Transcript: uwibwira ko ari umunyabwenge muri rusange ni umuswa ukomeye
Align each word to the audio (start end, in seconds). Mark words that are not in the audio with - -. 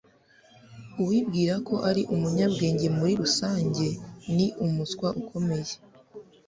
uwibwira 1.01 1.55
ko 1.67 1.75
ari 1.89 2.01
umunyabwenge 2.15 2.87
muri 2.97 3.13
rusange 3.21 3.87
ni 4.35 4.47
umuswa 4.65 5.07
ukomeye 5.21 5.73